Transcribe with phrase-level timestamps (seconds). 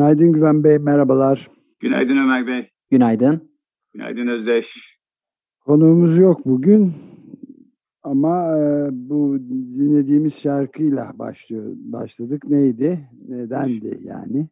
[0.00, 1.50] Günaydın Güven Bey, merhabalar.
[1.80, 2.70] Günaydın Ömer Bey.
[2.90, 3.50] Günaydın.
[3.92, 4.98] Günaydın Özdeş.
[5.60, 6.92] Konuğumuz yok bugün
[8.02, 12.44] ama e, bu dinlediğimiz şarkıyla başlıyor, başladık.
[12.48, 13.08] Neydi?
[13.28, 14.48] Nedendi yani?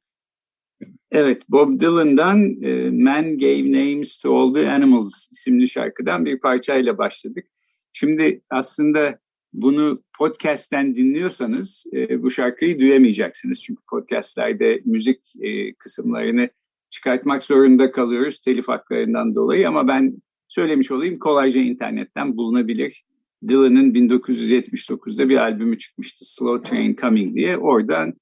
[1.11, 6.99] Evet, Bob Dylan'dan e, Man Gave Names to All the Animals isimli şarkıdan bir parçayla
[6.99, 7.47] başladık.
[7.93, 9.19] Şimdi aslında
[9.53, 13.63] bunu podcast'ten dinliyorsanız e, bu şarkıyı duyamayacaksınız.
[13.63, 16.49] Çünkü podcast'lerde müzik e, kısımlarını
[16.91, 19.69] çıkartmak zorunda kalıyoruz telif haklarından dolayı.
[19.69, 23.05] Ama ben söylemiş olayım kolayca internetten bulunabilir.
[23.49, 27.57] Dylan'ın 1979'da bir albümü çıkmıştı Slow Train Coming diye.
[27.57, 28.15] Oradan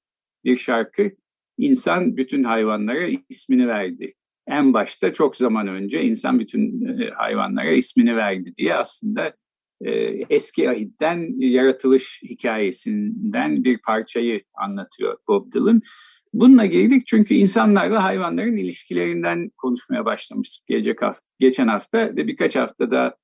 [0.45, 1.11] bir şarkı
[1.57, 4.13] insan bütün hayvanlara ismini verdi.
[4.47, 9.33] En başta çok zaman önce insan bütün e, hayvanlara ismini verdi diye aslında
[10.29, 15.81] eski ahitten yaratılış hikayesinden bir parçayı anlatıyor Bob Dylan.
[16.33, 23.17] Bununla girdik çünkü insanlarla hayvanların ilişkilerinden konuşmaya başlamıştık gelecek hafta, geçen hafta ve birkaç haftada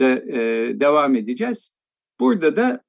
[0.00, 0.36] da e,
[0.80, 1.74] devam edeceğiz.
[2.20, 2.82] Burada da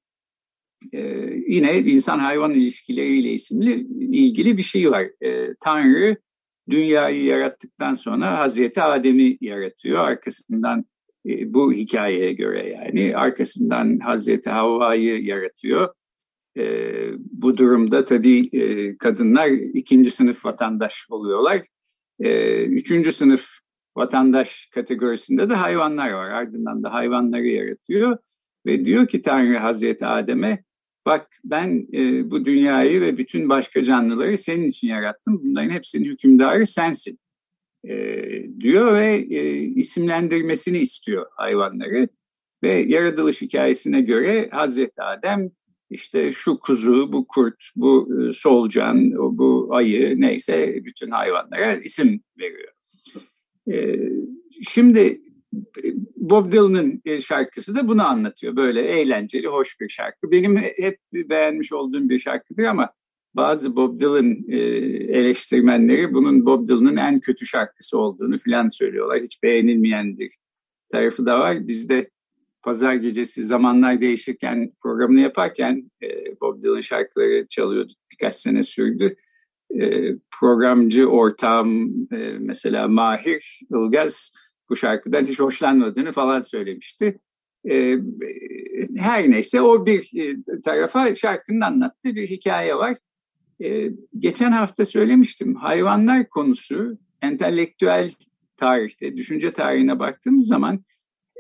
[0.94, 1.00] e,
[1.48, 3.88] yine insan-hayvan ilişkileriyle isimli
[4.18, 5.06] ilgili bir şey var.
[5.22, 6.18] E, Tanrı
[6.70, 10.00] dünyayı yarattıktan sonra Hazreti Adem'i yaratıyor.
[10.00, 10.84] Arkasından e,
[11.54, 15.94] bu hikayeye göre yani arkasından Hazreti Havva'yı yaratıyor.
[16.58, 16.64] E,
[17.32, 21.62] bu durumda tabii e, kadınlar ikinci sınıf vatandaş oluyorlar.
[22.20, 23.50] E, üçüncü sınıf
[23.98, 26.30] vatandaş kategorisinde de hayvanlar var.
[26.30, 28.18] Ardından da hayvanları yaratıyor
[28.66, 30.64] ve diyor ki Tanrı Hazreti Adem'e
[31.06, 35.42] bak ben e, bu dünyayı ve bütün başka canlıları senin için yarattım.
[35.44, 37.20] Bunların hepsinin hükümdarı sensin
[37.84, 37.96] e,
[38.60, 42.10] diyor ve e, isimlendirmesini istiyor hayvanları.
[42.64, 45.52] Ve yaratılış hikayesine göre Hazreti Adem
[45.90, 52.74] işte şu kuzu, bu kurt, bu e, solucan, bu ayı neyse bütün hayvanlara isim veriyor.
[53.72, 54.00] E,
[54.70, 55.22] şimdi
[56.16, 58.56] Bob Dylan'ın e, şarkısı da bunu anlatıyor.
[58.56, 60.32] Böyle eğlenceli, hoş bir şarkı.
[60.32, 62.90] Benim hep beğenmiş olduğum bir şarkıdır ama
[63.40, 64.58] bazı Bob Dylan e,
[65.18, 69.22] eleştirmenleri bunun Bob Dylan'ın en kötü şarkısı olduğunu filan söylüyorlar.
[69.22, 70.32] Hiç beğenilmeyendir
[70.92, 71.68] tarafı da var.
[71.68, 72.10] Biz de
[72.64, 76.08] pazar gecesi zamanlar değişirken programını yaparken e,
[76.42, 77.98] Bob Dylan şarkıları çalıyorduk.
[78.12, 79.16] Birkaç sene sürdü.
[79.80, 84.34] E, programcı ortağım e, mesela Mahir Ilgaz
[84.70, 87.20] bu şarkıdan hiç hoşlanmadığını falan söylemişti.
[87.70, 87.98] E,
[88.98, 92.98] her neyse o bir e, tarafa şarkının anlattığı bir hikaye var.
[93.64, 93.90] Ee,
[94.20, 98.12] geçen hafta söylemiştim hayvanlar konusu entelektüel
[98.58, 100.84] tarihte, düşünce tarihine baktığımız zaman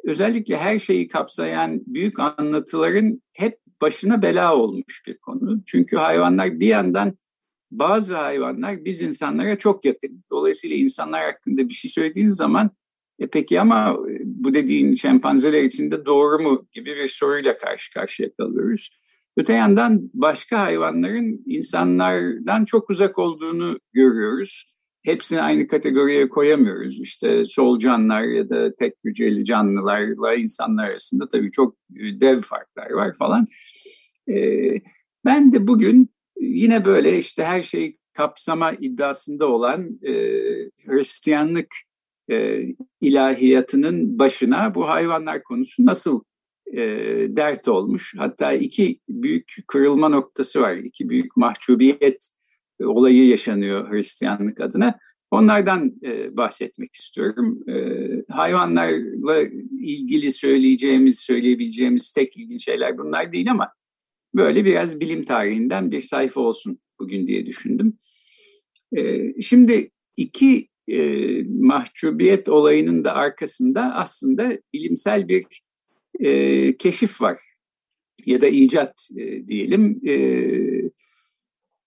[0.03, 5.63] özellikle her şeyi kapsayan büyük anlatıların hep başına bela olmuş bir konu.
[5.65, 7.17] Çünkü hayvanlar bir yandan
[7.71, 10.23] bazı hayvanlar biz insanlara çok yakın.
[10.31, 12.71] Dolayısıyla insanlar hakkında bir şey söylediğiniz zaman
[13.19, 18.33] e peki ama bu dediğin şempanzeler için de doğru mu gibi bir soruyla karşı karşıya
[18.33, 18.99] kalıyoruz.
[19.39, 24.73] Öte yandan başka hayvanların insanlardan çok uzak olduğunu görüyoruz.
[25.03, 26.99] Hepsini aynı kategoriye koyamıyoruz.
[26.99, 33.13] İşte solucanlar ya da tek hücreli canlılarla insanlar arasında tabii çok e, dev farklar var
[33.13, 33.47] falan.
[34.29, 34.75] Ee,
[35.25, 36.09] ben de bugün
[36.39, 40.13] yine böyle işte her şeyi kapsama iddiasında olan e,
[40.85, 41.67] Hristiyanlık
[42.31, 42.65] e,
[43.01, 46.21] ilahiyatının başına bu hayvanlar konusu nasıl
[46.73, 46.81] e,
[47.29, 48.13] dert olmuş.
[48.17, 50.75] Hatta iki büyük kırılma noktası var.
[50.75, 52.29] İki büyük mahcubiyet
[52.79, 54.99] e, olayı yaşanıyor Hristiyanlık adına.
[55.31, 57.69] Onlardan e, bahsetmek istiyorum.
[57.69, 57.73] E,
[58.29, 59.41] hayvanlarla
[59.79, 63.71] ilgili söyleyeceğimiz, söyleyebileceğimiz tek ilginç şeyler bunlar değil ama
[64.35, 67.97] böyle biraz bilim tarihinden bir sayfa olsun bugün diye düşündüm.
[68.97, 70.97] E, şimdi iki e,
[71.43, 75.45] mahcubiyet olayının da arkasında aslında bilimsel bir
[76.19, 77.39] e, keşif var
[78.25, 80.01] ya da icat e, diyelim.
[80.07, 80.15] E,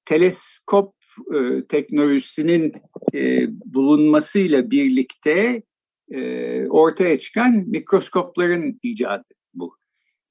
[0.05, 0.94] teleskop
[1.34, 2.73] e, teknolojisinin
[3.14, 5.62] e, bulunmasıyla birlikte
[6.11, 9.76] e, ortaya çıkan mikroskopların icadı bu.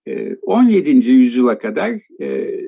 [0.07, 1.11] E, 17.
[1.11, 2.59] yüzyıla kadar e,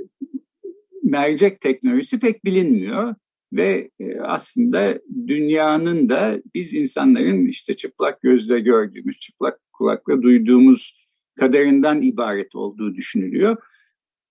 [1.03, 3.15] mercek teknolojisi pek bilinmiyor
[3.53, 11.02] ve e, aslında dünyanın da biz insanların işte çıplak gözle gördüğümüz, çıplak kulakla duyduğumuz
[11.39, 13.57] kadarından ibaret olduğu düşünülüyor.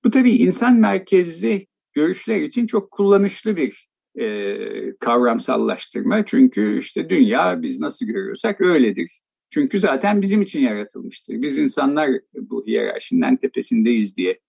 [0.04, 3.88] Bu tabii insan merkezli görüşler için çok kullanışlı bir
[4.20, 6.24] e, kavramsallaştırma.
[6.24, 9.20] Çünkü işte dünya biz nasıl görüyorsak öyledir.
[9.50, 11.42] Çünkü zaten bizim için yaratılmıştır.
[11.42, 14.40] Biz insanlar bu hiyerarşinin en tepesindeyiz diye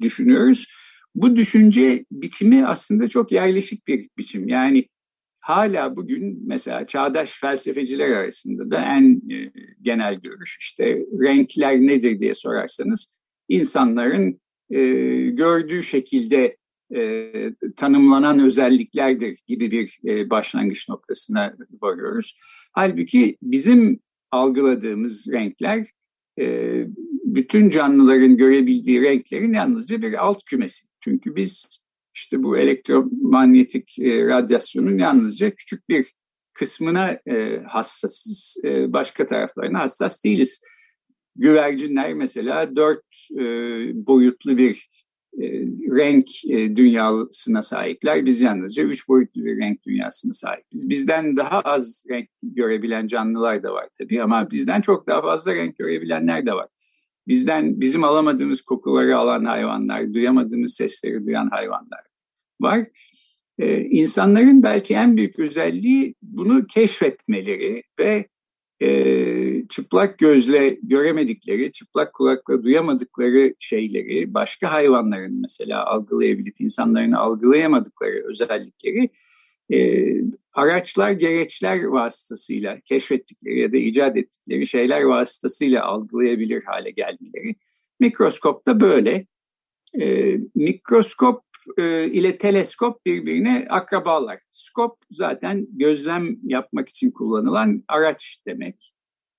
[0.00, 0.66] düşünüyoruz.
[1.14, 4.48] Bu düşünce biçimi aslında çok yerleşik bir biçim.
[4.48, 4.88] Yani
[5.40, 9.52] hala bugün mesela çağdaş felsefeciler arasında da en e,
[9.82, 10.84] genel görüş işte
[11.20, 13.06] renkler nedir diye sorarsanız
[13.48, 14.40] insanların
[14.70, 14.80] e,
[15.30, 16.56] gördüğü şekilde
[16.94, 17.32] e,
[17.76, 22.38] tanımlanan özelliklerdir gibi bir e, başlangıç noktasına varıyoruz.
[22.72, 24.00] Halbuki bizim
[24.30, 25.86] algıladığımız renkler
[26.40, 26.86] e,
[27.24, 30.86] bütün canlıların görebildiği renklerin yalnızca bir alt kümesi.
[31.00, 31.80] Çünkü biz
[32.20, 36.06] işte bu elektromanyetik e, radyasyonun yalnızca küçük bir
[36.52, 40.62] kısmına e, hassasız, e, başka taraflarına hassas değiliz.
[41.36, 43.44] Güvercinler mesela dört e,
[44.06, 44.88] boyutlu bir
[45.38, 45.44] e,
[45.96, 48.26] renk e, dünyasına sahipler.
[48.26, 50.88] Biz yalnızca üç boyutlu bir renk dünyasına sahibiz.
[50.88, 55.78] Bizden daha az renk görebilen canlılar da var tabii ama bizden çok daha fazla renk
[55.78, 56.68] görebilenler de var.
[57.28, 62.09] Bizden bizim alamadığımız kokuları alan hayvanlar, duyamadığımız sesleri duyan hayvanlar
[62.60, 62.86] var.
[63.58, 68.28] Ee, insanların belki en büyük özelliği bunu keşfetmeleri ve
[68.80, 79.10] e, çıplak gözle göremedikleri, çıplak kulakla duyamadıkları şeyleri başka hayvanların mesela algılayabilip insanların algılayamadıkları özellikleri
[79.72, 80.08] e,
[80.52, 87.54] araçlar, gereçler vasıtasıyla keşfettikleri ya da icat ettikleri şeyler vasıtasıyla algılayabilir hale gelmeleri.
[88.00, 89.26] Mikroskop da böyle.
[90.00, 91.42] E, mikroskop
[91.78, 94.40] e, ile teleskop birbirine akrabalar.
[94.50, 98.94] Skop zaten gözlem yapmak için kullanılan araç demek.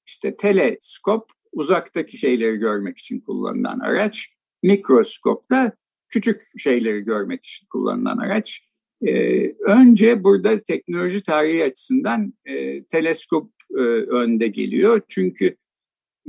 [0.06, 4.30] İşte teleskop uzaktaki şeyleri görmek için kullanılan araç.
[4.64, 5.72] Mikroskop da
[6.10, 8.62] küçük şeyleri görmek için kullanılan araç.
[9.06, 15.02] Ee, önce burada teknoloji tarihi açısından e, teleskop e, önde geliyor.
[15.08, 15.56] Çünkü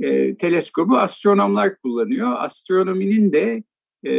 [0.01, 2.35] e, teleskobu astronomlar kullanıyor.
[2.37, 3.63] Astronominin de
[4.05, 4.13] e,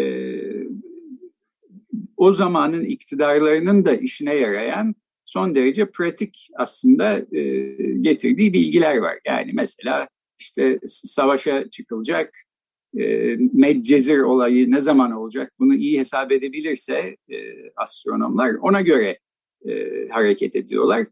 [2.17, 4.95] o zamanın iktidarlarının da işine yarayan
[5.25, 7.43] son derece pratik aslında e,
[8.01, 9.19] getirdiği bilgiler var.
[9.27, 12.35] Yani mesela işte savaşa çıkılacak,
[12.99, 17.37] e, Medcezir olayı ne zaman olacak bunu iyi hesap edebilirse e,
[17.77, 19.19] astronomlar ona göre
[19.69, 21.07] e, hareket ediyorlar.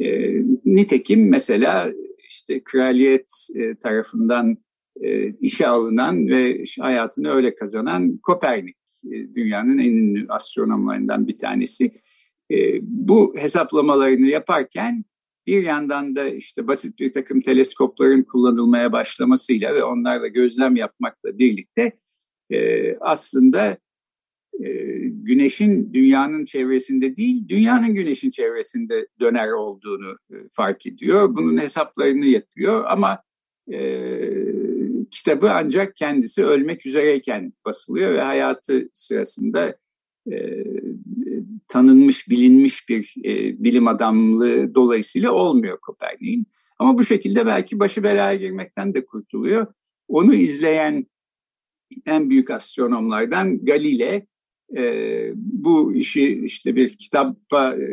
[0.00, 0.32] E,
[0.64, 1.92] nitekim mesela
[2.28, 4.56] işte kraliyet e, tarafından
[5.00, 8.76] e, işe alınan ve hayatını öyle kazanan Kopernik
[9.10, 11.92] dünyanın en ünlü astronomlarından bir tanesi.
[12.50, 15.04] E, bu hesaplamalarını yaparken
[15.46, 21.92] bir yandan da işte basit bir takım teleskopların kullanılmaya başlamasıyla ve onlarla gözlem yapmakla birlikte
[22.50, 23.78] e, aslında
[25.06, 30.16] güneşin dünyanın çevresinde değil, dünyanın güneşin çevresinde döner olduğunu
[30.50, 31.36] fark ediyor.
[31.36, 33.22] Bunun hesaplarını yapıyor ama
[35.22, 39.76] kitabı ancak kendisi ölmek üzereyken basılıyor ve hayatı sırasında
[40.32, 40.64] e,
[41.68, 46.46] tanınmış, bilinmiş bir e, bilim adamlığı dolayısıyla olmuyor Kopernik'in.
[46.78, 49.66] Ama bu şekilde belki başı belaya girmekten de kurtuluyor.
[50.08, 51.06] Onu izleyen
[52.06, 54.26] en büyük astronomlardan Galile
[54.76, 57.88] e, bu işi işte bir kitaba e,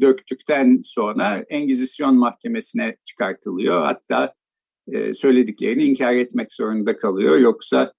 [0.00, 3.82] döktükten sonra Engizisyon mahkemesine çıkartılıyor.
[3.82, 4.34] Hatta
[4.88, 7.38] e, söylediklerini inkar etmek zorunda kalıyor.
[7.38, 7.92] Yoksa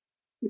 [0.43, 0.49] e,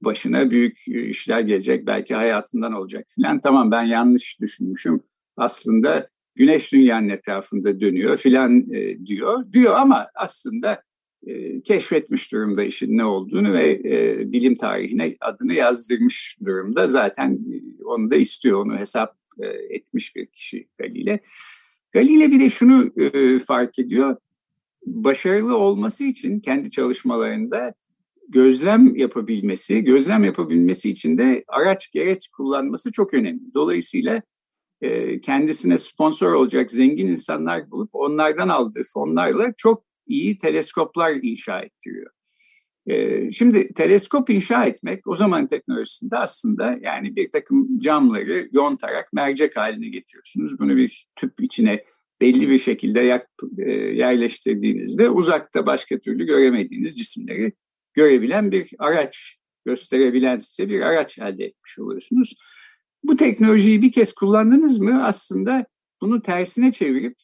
[0.00, 3.40] başına büyük işler gelecek, belki hayatından olacak filan.
[3.40, 5.00] Tamam ben yanlış düşünmüşüm.
[5.36, 9.52] Aslında güneş dünyanın etrafında dönüyor filan e, diyor.
[9.52, 10.82] Diyor ama aslında
[11.26, 16.88] e, keşfetmiş durumda işin ne olduğunu ve e, bilim tarihine adını yazdırmış durumda.
[16.88, 21.20] Zaten e, onu da istiyor, onu hesap e, etmiş bir kişi Galile.
[21.92, 24.16] Galile bir de şunu e, fark ediyor,
[24.86, 27.74] başarılı olması için kendi çalışmalarında
[28.28, 33.54] gözlem yapabilmesi, gözlem yapabilmesi için de araç gereç kullanması çok önemli.
[33.54, 34.22] Dolayısıyla
[34.80, 42.10] e, kendisine sponsor olacak zengin insanlar bulup onlardan aldığı fonlarla çok iyi teleskoplar inşa ettiriyor.
[42.86, 49.56] E, şimdi teleskop inşa etmek o zaman teknolojisinde aslında yani bir takım camları yontarak mercek
[49.56, 50.58] haline getiriyorsunuz.
[50.58, 51.84] Bunu bir tüp içine
[52.20, 53.28] belli bir şekilde yak,
[53.58, 57.52] e, yerleştirdiğinizde uzakta başka türlü göremediğiniz cisimleri
[57.94, 62.34] görebilen bir araç, gösterebilen size bir araç elde etmiş oluyorsunuz.
[63.04, 65.66] Bu teknolojiyi bir kez kullandınız mı aslında
[66.00, 67.14] bunu tersine çevirip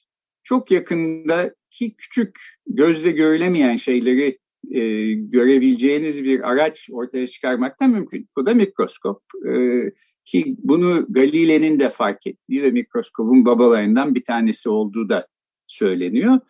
[0.43, 4.39] çok yakındaki küçük gözle görülemeyen şeyleri
[4.71, 8.29] e, görebileceğiniz bir araç ortaya çıkarmak da mümkün.
[8.37, 9.23] Bu da mikroskop.
[9.49, 9.53] E,
[10.25, 15.27] ki bunu Galile'nin de fark ettiği ve mikroskopun babalarından bir tanesi olduğu da
[15.67, 16.41] söyleniyor.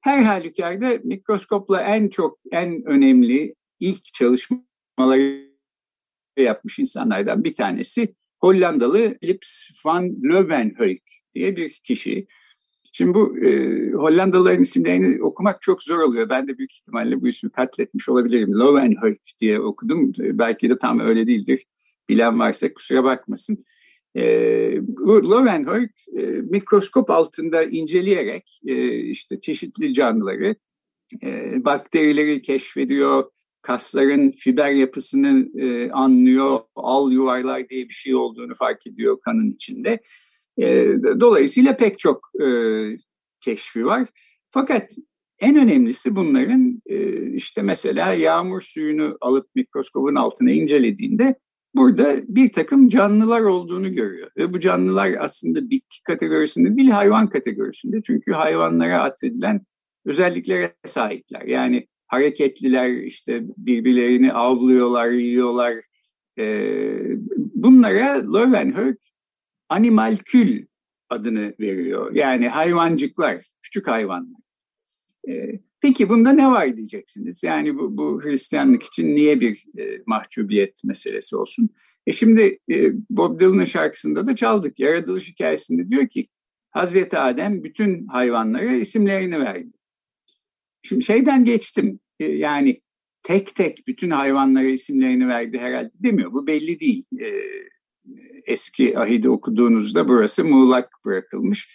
[0.00, 5.50] Her halükarda mikroskopla en çok, en önemli ilk çalışmaları
[6.36, 11.02] yapmış insanlardan bir tanesi Hollandalı Philips van Leeuwenhoek
[11.34, 12.26] diye bir kişi.
[12.92, 16.28] Şimdi bu e, Hollandalıların isimlerini okumak çok zor oluyor.
[16.28, 18.60] Ben de büyük ihtimalle bu ismi katletmiş olabilirim.
[18.60, 20.12] Leeuwenhoek diye okudum.
[20.20, 21.64] E, belki de tam öyle değildir.
[22.08, 23.64] Bilen varsa kusura bakmasın.
[24.16, 24.22] E,
[24.82, 25.90] bu Leeuwenhoek
[26.50, 30.54] mikroskop altında inceleyerek e, işte çeşitli canlıları,
[31.22, 33.30] e, bakterileri keşfediyor,
[33.62, 40.00] kasların fiber yapısını e, anlıyor, al yuvarlar diye bir şey olduğunu fark ediyor kanın içinde.
[41.20, 42.30] Dolayısıyla pek çok
[43.40, 44.08] keşfi var.
[44.50, 44.90] Fakat
[45.38, 46.82] en önemlisi bunların
[47.34, 51.34] işte mesela yağmur suyunu alıp mikroskobun altına incelediğinde
[51.74, 54.30] burada bir takım canlılar olduğunu görüyor.
[54.36, 58.02] Ve bu canlılar aslında bitki kategorisinde değil hayvan kategorisinde.
[58.02, 59.60] Çünkü hayvanlara atfedilen
[60.04, 61.42] özelliklere sahipler.
[61.42, 65.74] Yani hareketliler, işte birbirlerini avlıyorlar, yiyorlar.
[66.38, 66.44] E,
[67.36, 68.98] bunlara Löwenhoek
[69.68, 70.66] animalkül
[71.10, 72.12] adını veriyor.
[72.14, 74.40] Yani hayvancıklar, küçük hayvanlar.
[75.82, 77.42] Peki bunda ne var diyeceksiniz?
[77.42, 81.70] Yani bu, bu Hristiyanlık için niye bir e, mahcubiyet meselesi olsun?
[82.06, 84.80] E şimdi e, Bob Dylan'ın şarkısında da çaldık.
[84.80, 86.28] Yaratılış hikayesinde diyor ki
[86.70, 89.72] Hazreti Adem bütün hayvanlara isimlerini verdi.
[90.82, 92.80] Şimdi şeyden geçtim e, yani
[93.22, 96.32] tek tek bütün hayvanlara isimlerini verdi herhalde demiyor.
[96.32, 97.04] Bu belli değil.
[97.20, 97.26] E,
[98.46, 101.68] eski ahidi okuduğunuzda burası muğlak bırakılmış.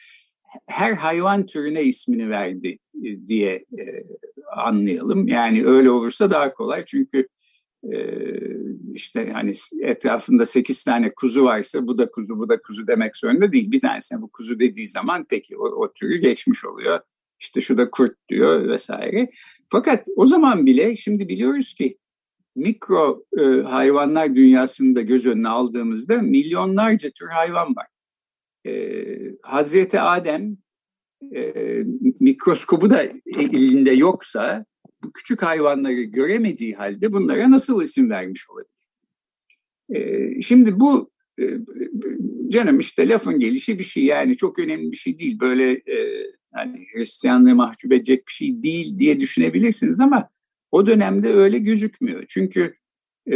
[0.68, 3.66] Her hayvan türüne ismini verdi e, diye
[4.56, 5.28] anlayalım.
[5.28, 7.28] Yani öyle olursa daha kolay çünkü
[8.94, 13.52] işte hani etrafında sekiz tane kuzu varsa bu da kuzu bu da kuzu demek zorunda
[13.52, 13.72] değil.
[13.72, 17.00] Bir tanesine bu kuzu dediği zaman peki o, o türü geçmiş oluyor
[17.40, 19.32] işte şu da kurt diyor vesaire.
[19.70, 21.98] Fakat o zaman bile şimdi biliyoruz ki
[22.56, 27.88] mikro e, hayvanlar dünyasında göz önüne aldığımızda milyonlarca tür hayvan var.
[28.66, 29.06] E,
[29.42, 30.58] Hazreti Adem
[31.36, 31.54] e,
[32.20, 34.66] mikroskobu da elinde yoksa
[35.04, 38.76] bu küçük hayvanları göremediği halde bunlara nasıl isim vermiş olabilir?
[39.90, 41.44] E, şimdi bu e,
[42.50, 45.40] canım işte lafın gelişi bir şey yani çok önemli bir şey değil.
[45.40, 45.98] Böyle e,
[46.56, 50.30] yani Hristiyanlığı mahcup edecek bir şey değil diye düşünebilirsiniz ama
[50.72, 52.26] o dönemde öyle gözükmüyor.
[52.28, 52.76] Çünkü
[53.28, 53.36] e,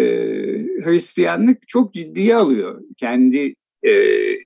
[0.84, 3.92] Hristiyanlık çok ciddiye alıyor kendi e,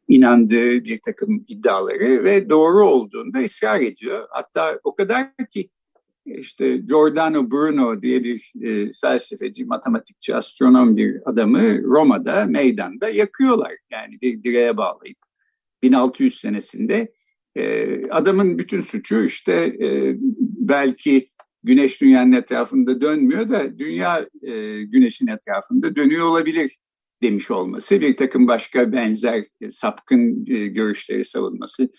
[0.08, 4.28] inandığı bir takım iddiaları ve doğru olduğunda ısrar ediyor.
[4.32, 5.70] Hatta o kadar ki
[6.26, 13.74] işte Giordano Bruno diye bir e, felsefeci, matematikçi, astronom bir adamı Roma'da, meydanda yakıyorlar.
[13.92, 15.18] Yani bir direğe bağlayıp
[15.84, 17.12] 1600 senesinde
[17.56, 21.30] e, adamın bütün suçu işte e, belki
[21.64, 26.78] güneş dünyanın etrafında dönmüyor da dünya e, güneşin etrafında dönüyor olabilir
[27.24, 28.02] demiş olması.
[28.02, 31.90] Bir takım başka benzer e, sapkın e, görüşleri savunması.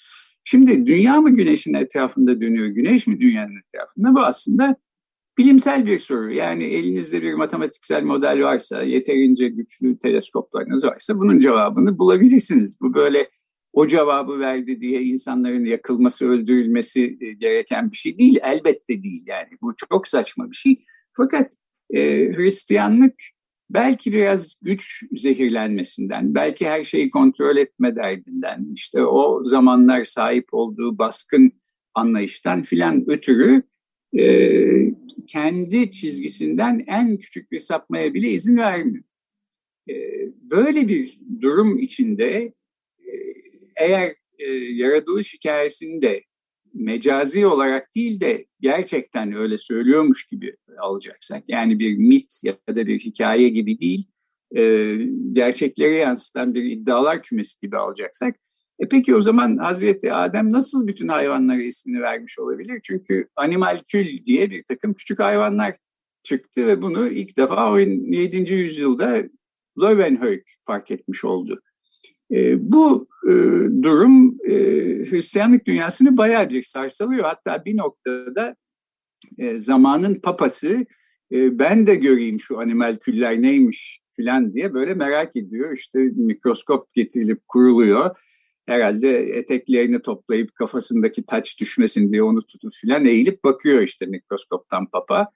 [0.44, 4.14] Şimdi dünya mı güneşin etrafında dönüyor, güneş mi dünyanın etrafında?
[4.14, 4.76] Bu aslında
[5.38, 6.32] bilimsel bir soru.
[6.32, 12.80] Yani elinizde bir matematiksel model varsa, yeterince güçlü teleskoplarınız varsa bunun cevabını bulabilirsiniz.
[12.80, 13.30] Bu böyle
[13.72, 18.38] o cevabı verdi diye insanların yakılması, öldürülmesi e, gereken bir şey değil.
[18.42, 19.48] Elbette değil yani.
[19.62, 20.84] Bu çok saçma bir şey.
[21.12, 21.52] Fakat
[21.90, 22.00] e,
[22.36, 23.14] Hristiyanlık
[23.70, 30.98] belki biraz güç zehirlenmesinden, belki her şeyi kontrol etme derdinden, işte o zamanlar sahip olduğu
[30.98, 31.52] baskın
[31.94, 33.62] anlayıştan filan ötürü
[34.18, 34.56] e,
[35.26, 39.04] kendi çizgisinden en küçük bir sapmaya bile izin vermiyor.
[39.90, 39.94] E,
[40.36, 42.52] böyle bir durum içinde
[42.98, 43.12] e,
[43.76, 46.24] eğer e, yaratılış hikayesini de
[46.74, 52.98] mecazi olarak değil de gerçekten öyle söylüyormuş gibi alacaksak yani bir mit ya da bir
[52.98, 54.06] hikaye gibi değil
[54.56, 54.94] e,
[55.32, 58.36] gerçekleri yansıtan bir iddialar kümesi gibi alacaksak
[58.78, 62.80] e peki o zaman Hazreti Adem nasıl bütün hayvanlara ismini vermiş olabilir?
[62.84, 65.74] Çünkü animal kül diye bir takım küçük hayvanlar
[66.22, 68.52] çıktı ve bunu ilk defa 17.
[68.52, 69.22] yüzyılda
[69.78, 71.60] Löwenhoek fark etmiş oldu.
[72.32, 73.32] E, bu e,
[73.82, 74.54] durum e,
[75.10, 77.24] Hristiyanlık dünyasını bayağı bir sarsalıyor.
[77.24, 78.56] Hatta bir noktada
[79.38, 80.86] e, zamanın papası
[81.32, 85.72] e, ben de göreyim şu animal küller neymiş filan diye böyle merak ediyor.
[85.76, 88.16] İşte mikroskop getirilip kuruluyor.
[88.66, 95.28] Herhalde eteklerini toplayıp kafasındaki taç düşmesin diye onu tutup filan eğilip bakıyor işte mikroskoptan papa.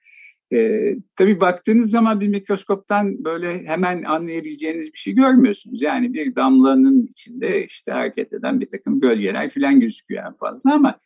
[0.52, 5.83] E, tabii baktığınız zaman bir mikroskoptan böyle hemen anlayabileceğiniz bir şey görmüyorsunuz.
[5.83, 11.00] Yani bir damlanın içinde işte hareket eden bir takım gölgeler falan gözüküyor en fazla ama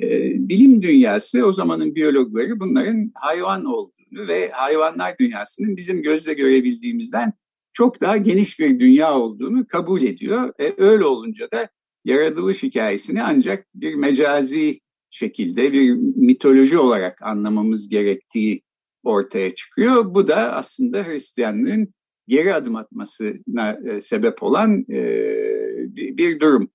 [0.00, 0.08] e,
[0.48, 7.32] bilim dünyası o zamanın biyologları bunların hayvan olduğunu ve hayvanlar dünyasının bizim gözle görebildiğimizden
[7.72, 10.52] çok daha geniş bir dünya olduğunu kabul ediyor.
[10.60, 11.68] E, öyle olunca da
[12.04, 14.80] yaratılış hikayesini ancak bir mecazi
[15.10, 18.62] şekilde bir mitoloji olarak anlamamız gerektiği
[19.02, 20.14] ortaya çıkıyor.
[20.14, 21.94] Bu da aslında Hristiyanlığın
[22.28, 24.96] geri adım atmasına e, sebep olan e,
[25.96, 26.70] bir durum.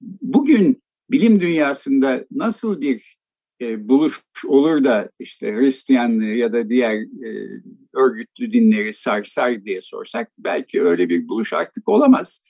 [0.00, 3.16] Bugün bilim dünyasında nasıl bir
[3.60, 7.06] e, buluş olur da işte Hristiyanlığı ya da diğer
[7.94, 12.44] örgütlü dinleri sarsar diye sorsak belki öyle bir buluş artık olamaz.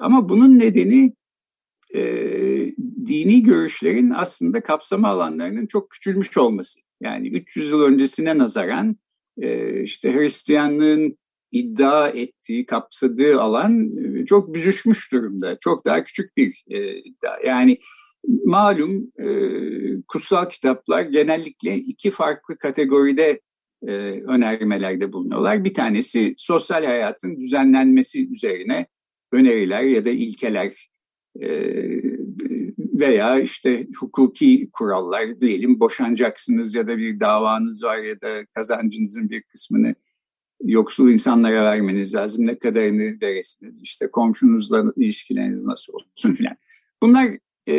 [0.00, 1.12] ama bunun nedeni
[3.06, 6.83] dini görüşlerin aslında kapsama alanlarının çok küçülmüş olması.
[7.00, 8.96] Yani 300 yıl öncesine nazaran
[9.38, 11.18] e, işte Hristiyanlığın
[11.52, 15.58] iddia ettiği, kapsadığı alan e, çok büzüşmüş durumda.
[15.60, 17.36] Çok daha küçük bir e, iddia.
[17.46, 17.78] Yani
[18.44, 19.12] malum
[20.08, 23.40] kutsal kitaplar genellikle iki farklı kategoride
[24.28, 25.64] önermelerde bulunuyorlar.
[25.64, 28.86] Bir tanesi sosyal hayatın düzenlenmesi üzerine
[29.32, 30.90] öneriler ya da ilkeler
[32.94, 39.42] veya işte hukuki kurallar diyelim boşanacaksınız ya da bir davanız var ya da kazancınızın bir
[39.42, 39.94] kısmını
[40.64, 42.46] yoksul insanlara vermeniz lazım.
[42.46, 43.82] Ne kadarını veresiniz?
[43.82, 46.56] İşte komşunuzla ilişkileriniz nasıl olsun filan.
[47.02, 47.26] Bunlar
[47.68, 47.74] e,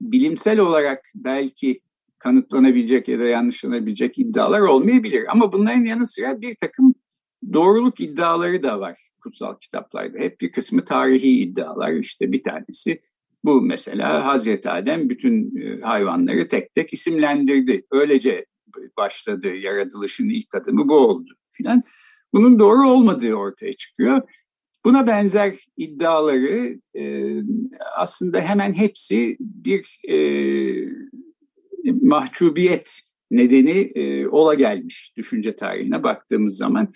[0.00, 1.80] bilimsel olarak belki
[2.18, 5.32] kanıtlanabilecek ya da yanlışlanabilecek iddialar olmayabilir.
[5.32, 6.94] Ama bunların yanı sıra bir takım
[7.52, 10.18] doğruluk iddiaları da var kutsal kitaplarda.
[10.18, 11.92] Hep bir kısmı tarihi iddialar.
[11.92, 13.00] İşte bir tanesi
[13.46, 17.86] bu mesela Hazreti Adem bütün e, hayvanları tek tek isimlendirdi.
[17.90, 18.46] Öylece
[18.96, 21.82] başladı yaratılışın ilk adımı bu oldu filan.
[22.32, 24.22] Bunun doğru olmadığı ortaya çıkıyor.
[24.84, 27.32] Buna benzer iddiaları e,
[27.96, 30.16] aslında hemen hepsi bir e,
[32.00, 33.92] mahcubiyet nedeni
[34.28, 36.92] ola gelmiş düşünce tarihine baktığımız zaman.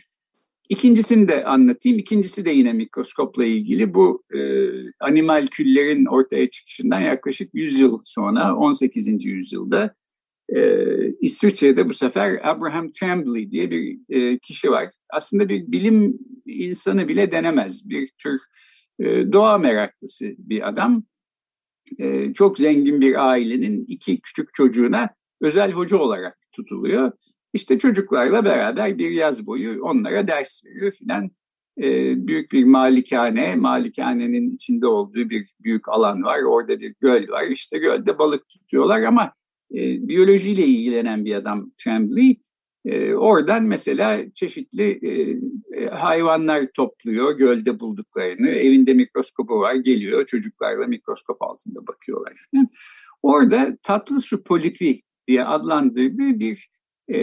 [0.70, 1.98] İkincisini de anlatayım.
[1.98, 3.94] İkincisi de yine mikroskopla ilgili.
[3.94, 4.40] Bu e,
[5.00, 9.24] animal küllerin ortaya çıkışından yaklaşık 100 yıl sonra 18.
[9.24, 9.94] yüzyılda
[10.48, 10.62] e,
[11.20, 14.88] İsviçre'de bu sefer Abraham Tremblay diye bir e, kişi var.
[15.12, 17.88] Aslında bir bilim insanı bile denemez.
[17.88, 18.40] Bir tür
[18.98, 21.04] e, doğa meraklısı bir adam.
[21.98, 25.08] E, çok zengin bir ailenin iki küçük çocuğuna
[25.40, 27.12] özel hoca olarak tutuluyor
[27.52, 31.30] işte çocuklarla beraber bir yaz boyu onlara ders veriyor filan.
[31.78, 36.42] E, büyük bir malikane, malikanenin içinde olduğu bir büyük alan var.
[36.42, 37.44] Orada bir göl var.
[37.44, 39.32] İşte gölde balık tutuyorlar ama
[39.74, 42.36] e, biyolojiyle ilgilenen bir adam Tremblay.
[42.84, 45.38] E, oradan mesela çeşitli e,
[45.82, 48.48] e, hayvanlar topluyor gölde bulduklarını.
[48.48, 52.68] Evinde mikroskobu var geliyor çocuklarla mikroskop altında bakıyorlar falan.
[53.22, 56.68] Orada tatlı su polipi diye adlandırdığı bir
[57.10, 57.18] e,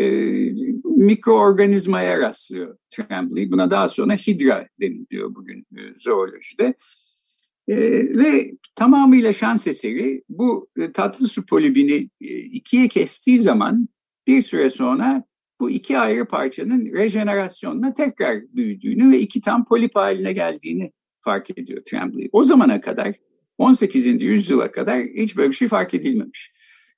[0.86, 3.52] mikroorganizmaya rastlıyor Tremblay.
[3.52, 6.74] Buna daha sonra hidra deniliyor bugün e, zoolojide.
[7.68, 7.78] E,
[8.18, 13.90] ve tamamıyla şans eseri bu e, tatlı su polibini e, ikiye kestiği zaman
[14.28, 15.24] bir süre sonra
[15.60, 21.84] bu iki ayrı parçanın rejenerasyonla tekrar büyüdüğünü ve iki tam polip haline geldiğini fark ediyor
[21.86, 22.30] Tremblay.
[22.32, 23.16] O zamana kadar
[23.58, 24.06] 18.
[24.06, 26.52] yüzyıla kadar hiç böyle bir şey fark edilmemiş.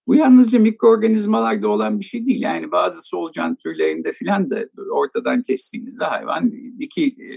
[0.09, 2.41] Bu yalnızca mikroorganizmalarda olan bir şey değil.
[2.41, 7.29] Yani bazı solucan türlerinde filan da ortadan kestiğimizde hayvan iki e,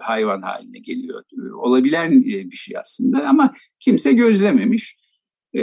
[0.00, 1.24] hayvan haline geliyor.
[1.54, 4.96] Olabilen e, bir şey aslında ama kimse gözlememiş.
[5.54, 5.62] E,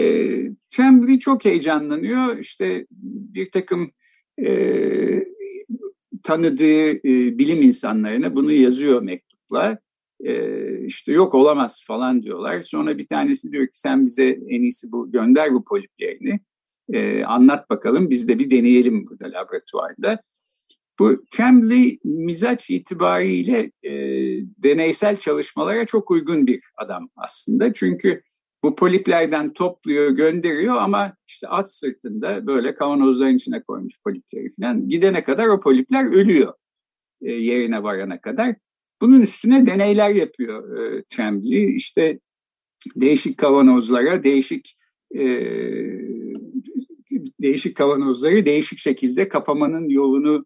[0.70, 2.38] Tremblay çok heyecanlanıyor.
[2.38, 3.92] İşte bir takım
[4.46, 4.50] e,
[6.24, 9.80] tanıdığı e, bilim insanlarına bunu yazıyor mektupla.
[10.24, 12.62] E, işte yok olamaz falan diyorlar.
[12.62, 16.40] Sonra bir tanesi diyor ki sen bize en iyisi bu gönder bu poliplerini.
[16.94, 20.22] E, anlat bakalım biz de bir deneyelim burada laboratuvarda.
[21.00, 23.92] Bu Tremblay mizaç itibariyle e,
[24.64, 27.74] deneysel çalışmalara çok uygun bir adam aslında.
[27.74, 28.22] Çünkü
[28.64, 34.90] bu poliplerden topluyor, gönderiyor ama işte at sırtında böyle kavanozların içine koymuş polipleri falan.
[34.90, 36.54] Gidene kadar o polipler ölüyor
[37.22, 38.56] e, yerine varana kadar.
[39.02, 41.76] Bunun üstüne deneyler yapıyor e, Tremblay.
[41.76, 42.20] İşte
[42.96, 44.78] değişik kavanozlara, değişik
[45.16, 45.24] e,
[47.42, 50.46] değişik kavanozları değişik şekilde kapamanın yolunu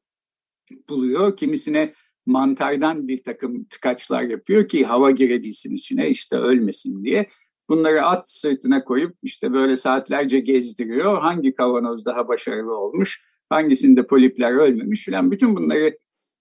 [0.89, 1.37] buluyor.
[1.37, 1.93] Kimisine
[2.25, 7.29] mantardan bir takım tıkaçlar yapıyor ki hava girebilsin içine işte ölmesin diye.
[7.69, 11.17] Bunları at sırtına koyup işte böyle saatlerce gezdiriyor.
[11.17, 15.31] Hangi kavanoz daha başarılı olmuş, hangisinde polipler ölmemiş filan.
[15.31, 15.97] Bütün bunları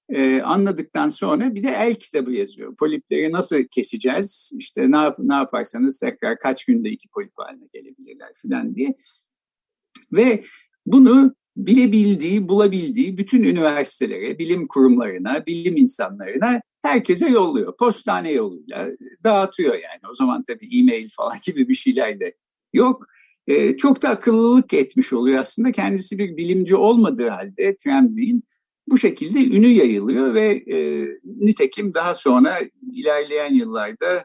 [0.08, 2.76] e, anladıktan sonra bir de el kitabı yazıyor.
[2.76, 8.74] Polipleri nasıl keseceğiz, işte ne, ne yaparsanız tekrar kaç günde iki polip haline gelebilirler filan
[8.74, 8.96] diye.
[10.12, 10.44] Ve
[10.86, 17.76] bunu bilebildiği, bulabildiği bütün üniversitelere, bilim kurumlarına, bilim insanlarına herkese yolluyor.
[17.76, 18.88] Postane yoluyla
[19.24, 20.00] dağıtıyor yani.
[20.10, 22.34] O zaman tabii e-mail falan gibi bir şeyler de
[22.72, 23.06] yok.
[23.46, 25.72] Ee, çok da akıllılık etmiş oluyor aslında.
[25.72, 28.42] Kendisi bir bilimci olmadığı halde Tremblay'in
[28.88, 32.60] bu şekilde ünü yayılıyor ve e, nitekim daha sonra
[32.92, 34.24] ilerleyen yıllarda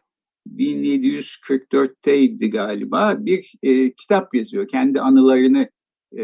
[0.49, 4.67] 1744'teydi galiba bir e, kitap yazıyor.
[4.67, 5.69] Kendi anılarını
[6.17, 6.23] e,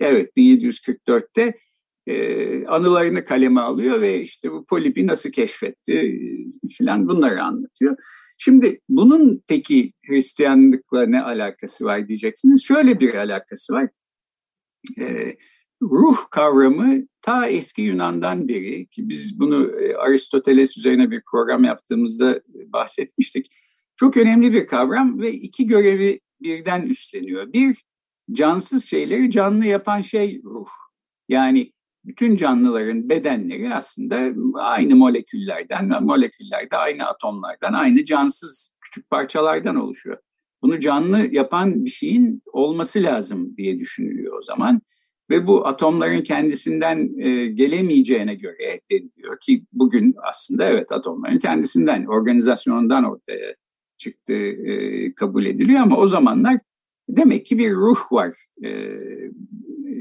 [0.00, 1.54] evet 1744'te
[2.06, 7.96] e, anılarını kaleme alıyor ve işte bu polipi nasıl keşfetti e, filan bunları anlatıyor.
[8.38, 12.64] Şimdi bunun peki Hristiyanlıkla ne alakası var diyeceksiniz.
[12.64, 13.88] Şöyle bir alakası var.
[14.98, 15.36] E,
[15.82, 22.40] ruh kavramı ta eski Yunan'dan beri ki biz bunu e, Aristoteles üzerine bir program yaptığımızda
[22.48, 23.52] bahsetmiştik.
[23.96, 27.52] Çok önemli bir kavram ve iki görevi birden üstleniyor.
[27.52, 27.84] Bir,
[28.32, 30.68] cansız şeyleri canlı yapan şey ruh.
[31.28, 31.72] Yani
[32.04, 40.18] bütün canlıların bedenleri aslında aynı moleküllerden, moleküllerde aynı atomlardan, aynı cansız küçük parçalardan oluşuyor.
[40.62, 44.82] Bunu canlı yapan bir şeyin olması lazım diye düşünülüyor o zaman.
[45.30, 53.04] Ve bu atomların kendisinden e, gelemeyeceğine göre deniliyor ki bugün aslında evet atomların kendisinden, organizasyonundan
[53.04, 53.54] ortaya
[53.98, 56.58] çıktığı e, kabul ediliyor ama o zamanlar
[57.08, 58.36] demek ki bir ruh var.
[58.64, 58.70] E,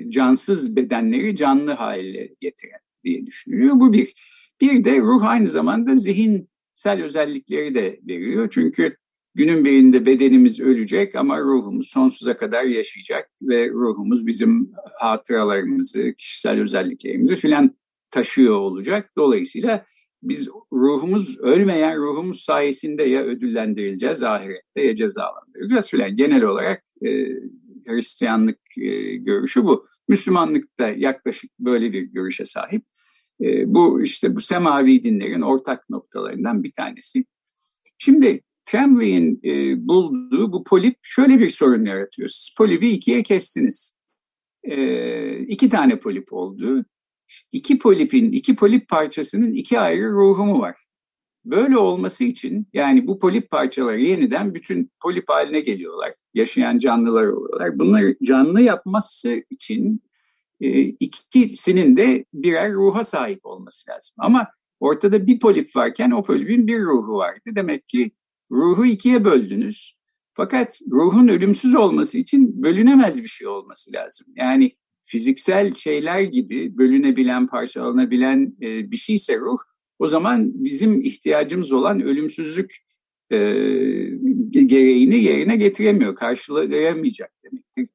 [0.09, 3.79] cansız bedenleri canlı hale getiren diye düşünülüyor.
[3.79, 4.13] Bu bir.
[4.61, 8.47] Bir de ruh aynı zamanda zihinsel özellikleri de veriyor.
[8.51, 8.95] Çünkü
[9.39, 17.36] günün birinde bedenimiz ölecek ama ruhumuz sonsuza kadar yaşayacak ve ruhumuz bizim hatıralarımızı, kişisel özelliklerimizi
[17.36, 17.75] filan
[18.12, 19.12] taşıyor olacak.
[19.17, 19.86] Dolayısıyla
[20.23, 26.15] biz ruhumuz ölmeyen ruhumuz sayesinde ya ödüllendirileceğiz ahirette ya cezalandırılacağız filan.
[26.15, 27.10] Genel olarak e,
[27.88, 29.88] Hristiyanlık e, görüşü bu.
[30.08, 32.84] Müslümanlık da yaklaşık böyle bir görüşe sahip.
[33.41, 37.25] E, bu işte bu semavi dinlerin ortak noktalarından bir tanesi.
[37.97, 42.29] Şimdi Tremblay'in e, bulduğu bu polip şöyle bir sorun yaratıyor.
[42.29, 43.95] Siz polibi ikiye kestiniz.
[44.63, 46.86] E, iki tane polip oldu.
[47.51, 50.75] İki polipin, iki polip parçasının iki ayrı ruhu mu var?
[51.45, 56.12] Böyle olması için yani bu polip parçaları yeniden bütün polip haline geliyorlar.
[56.34, 57.79] Yaşayan canlılar oluyorlar.
[57.79, 60.03] Bunları canlı yapması için
[60.62, 64.15] e, ikisinin de birer ruha sahip olması lazım.
[64.17, 64.47] Ama
[64.79, 67.41] ortada bir polip varken o polipin bir ruhu vardı.
[67.55, 68.12] Demek ki
[68.51, 69.99] ruhu ikiye böldünüz.
[70.33, 74.27] Fakat ruhun ölümsüz olması için bölünemez bir şey olması lazım.
[74.35, 74.71] Yani
[75.03, 79.57] fiziksel şeyler gibi bölünebilen, parçalanabilen e, bir şeyse ruh,
[79.99, 82.75] o zaman bizim ihtiyacımız olan ölümsüzlük
[83.31, 83.38] e,
[84.51, 87.88] gereğini yerine getiremiyor, karşılayamayacak demektir.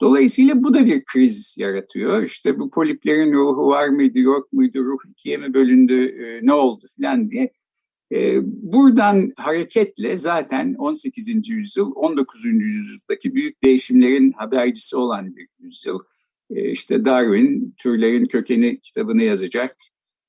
[0.00, 2.22] Dolayısıyla bu da bir kriz yaratıyor.
[2.22, 6.86] İşte bu poliplerin ruhu var mıydı, yok muydu, ruh ikiye mi bölündü, e, ne oldu
[6.96, 7.52] filan diye.
[8.12, 11.48] E, buradan hareketle zaten 18.
[11.48, 12.44] yüzyıl, 19.
[12.44, 15.98] yüzyıldaki büyük değişimlerin habercisi olan bir yüzyıl.
[16.50, 19.76] E, işte Darwin, Türlerin Kökeni kitabını yazacak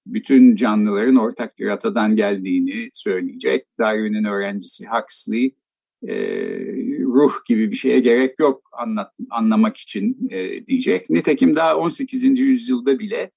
[0.06, 3.66] bütün canlıların ortak bir atadan geldiğini söyleyecek.
[3.80, 5.56] Darwin'in öğrencisi Huxley
[6.08, 6.16] e,
[7.02, 11.10] ruh gibi bir şeye gerek yok anlat, anlamak için e, diyecek.
[11.10, 12.24] Nitekim daha 18.
[12.24, 13.32] yüzyılda bile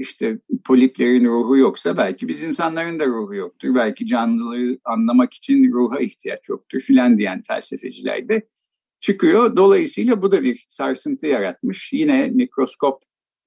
[0.00, 3.74] işte poliplerin ruhu yoksa belki biz insanların da ruhu yoktur.
[3.74, 8.46] Belki canlılığı anlamak için ruha ihtiyaç yoktur filan diyen felsefeciler de
[9.00, 9.56] çıkıyor.
[9.56, 11.92] Dolayısıyla bu da bir sarsıntı yaratmış.
[11.92, 13.02] Yine mikroskop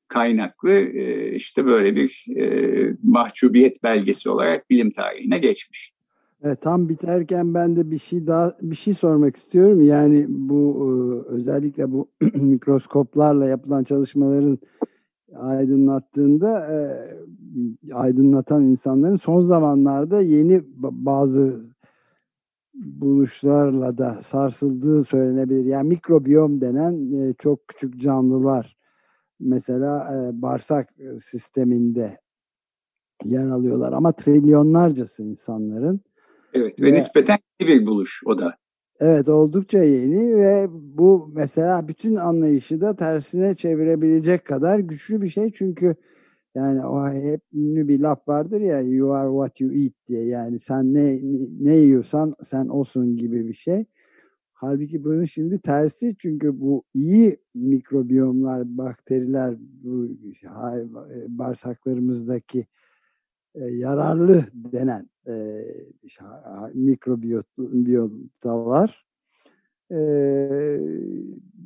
[0.08, 5.93] kaynaklı e, işte böyle bir e, mahcubiyet belgesi olarak bilim tarihine geçmiş.
[6.43, 9.82] Evet, tam biterken ben de bir şey daha bir şey sormak istiyorum.
[9.82, 10.76] Yani bu
[11.30, 14.60] e, özellikle bu mikroskoplarla yapılan çalışmaların
[15.36, 16.70] aydınlattığında
[17.94, 21.62] aydınlatan insanların son zamanlarda yeni bazı
[22.74, 25.65] buluşlarla da sarsıldığı söylenebilir.
[25.65, 28.80] Yani mikrobiyom denen çok küçük canlılar
[29.39, 32.20] mesela e, bağırsak e, sisteminde
[33.26, 36.02] yer alıyorlar ama trilyonlarcası insanların.
[36.54, 38.56] Evet ve, ve nispeten bir buluş o da.
[39.00, 45.52] Evet oldukça yeni ve bu mesela bütün anlayışı da tersine çevirebilecek kadar güçlü bir şey.
[45.52, 45.96] Çünkü
[46.56, 50.26] yani o hep ünlü bir laf vardır ya you are what you eat diye.
[50.26, 51.20] Yani sen ne
[51.62, 53.86] ne yiyorsan sen olsun gibi bir şey.
[54.54, 56.16] Halbuki bunun şimdi tersi.
[56.20, 60.10] Çünkü bu iyi mikrobiyomlar, bakteriler, bu
[61.28, 62.68] bağırsaklarımızdaki
[63.56, 65.66] e, yararlı denen e,
[66.74, 69.06] mikrobiyotalar
[69.92, 69.98] e,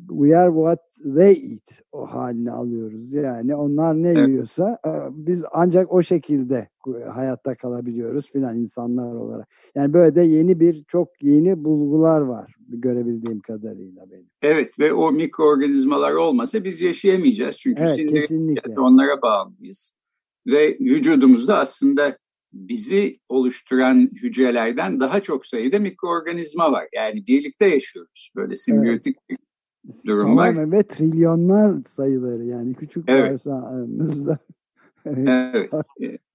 [0.09, 0.79] we are what
[1.15, 3.13] they eat o halini alıyoruz.
[3.13, 4.27] Yani onlar ne evet.
[4.27, 6.69] yiyorsa e, biz ancak o şekilde
[7.13, 9.47] hayatta kalabiliyoruz filan insanlar olarak.
[9.75, 14.29] Yani böyle de yeni bir çok yeni bulgular var görebildiğim kadarıyla benim.
[14.41, 17.57] Evet ve o mikroorganizmalar olmasa biz yaşayamayacağız.
[17.57, 18.79] Çünkü evet, kesinlikle.
[18.79, 20.02] onlara bağımlıyız.
[20.47, 22.17] Ve vücudumuzda aslında
[22.53, 26.87] bizi oluşturan hücrelerden daha çok sayıda mikroorganizma var.
[26.93, 28.31] Yani birlikte yaşıyoruz.
[28.35, 29.39] Böyle simbiyotik evet.
[29.83, 30.71] bir durum Tamamen var.
[30.71, 33.29] Ve trilyonlar sayıları yani küçük evet.
[33.29, 34.37] bağırsağımızda
[35.05, 35.73] evet.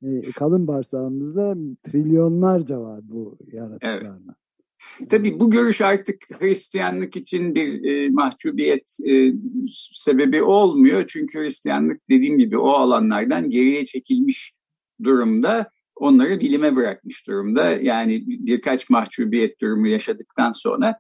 [0.03, 4.18] E, kalın bağırsağımızda trilyonlarca var bu yaratıklarla.
[4.27, 4.37] Evet.
[5.11, 9.33] Tabii bu görüş artık Hristiyanlık için bir e, mahcubiyet e,
[9.93, 11.05] sebebi olmuyor.
[11.09, 14.53] Çünkü Hristiyanlık dediğim gibi o alanlardan geriye çekilmiş
[15.05, 17.71] durumda onları bilime bırakmış durumda.
[17.71, 20.99] Yani birkaç mahcubiyet durumu yaşadıktan sonra.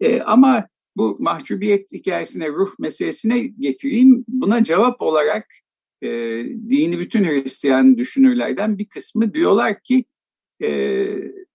[0.00, 4.24] E, ama bu mahcubiyet hikayesine, ruh meselesine getireyim.
[4.28, 5.46] Buna cevap olarak
[6.02, 6.08] e,
[6.44, 10.04] dini bütün Hristiyan düşünürlerden bir kısmı diyorlar ki
[10.62, 10.72] e,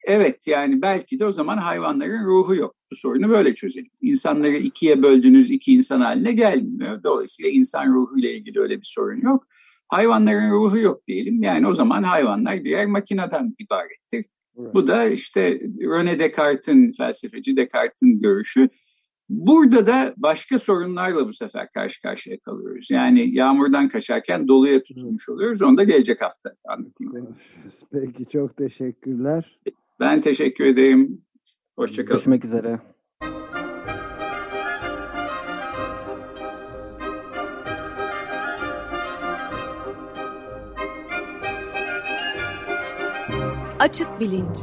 [0.08, 2.76] evet yani belki de o zaman hayvanların ruhu yok.
[2.92, 3.92] Bu sorunu böyle çözelim.
[4.02, 7.04] İnsanları ikiye böldüğünüz iki insan haline gelmiyor.
[7.04, 9.48] Dolayısıyla insan ruhuyla ilgili öyle bir sorun yok.
[9.88, 11.44] Hayvanların ruhu yok diyelim.
[11.44, 14.26] Yani o zaman hayvanlar birer makineden ibarettir.
[14.60, 14.74] Evet.
[14.74, 18.70] Bu da işte René Descartes'in, felsefeci Descartes'in görüşü.
[19.30, 22.88] Burada da başka sorunlarla bu sefer karşı karşıya kalıyoruz.
[22.92, 25.62] Yani yağmurdan kaçarken doluya tutulmuş oluyoruz.
[25.62, 27.36] Onu da gelecek hafta anlatayım.
[27.92, 29.60] Peki çok teşekkürler.
[30.00, 31.22] Ben teşekkür ederim.
[31.76, 32.16] Hoşçakalın.
[32.16, 32.80] Görüşmek üzere.
[43.80, 44.58] Açık Bilinç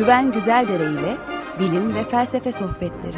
[0.00, 1.16] Güven Güzeldere ile
[1.60, 3.16] bilim ve felsefe sohbetleri.